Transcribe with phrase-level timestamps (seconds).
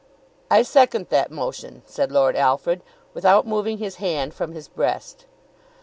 [0.49, 2.81] "I second that motion," said Lord Alfred,
[3.13, 5.27] without moving his hand from his breast.